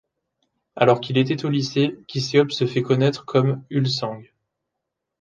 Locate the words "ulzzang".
3.69-4.23